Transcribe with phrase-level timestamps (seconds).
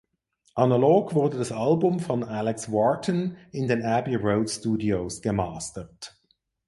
[0.57, 6.19] Analog wurde das Album von Alex Wharton in den Abbey Road Studios gemastert.